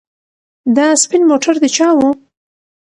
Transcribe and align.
دا 0.75 0.85
سپین 1.03 1.23
موټر 1.29 1.55
د 1.63 1.65
چا 1.75 1.89
و؟ 1.97 1.99